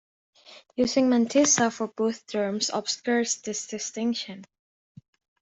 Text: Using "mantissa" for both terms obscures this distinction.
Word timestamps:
Using 0.77 1.09
"mantissa" 1.11 1.71
for 1.71 1.87
both 1.87 2.25
terms 2.25 2.71
obscures 2.73 3.35
this 3.43 3.67
distinction. 3.67 4.45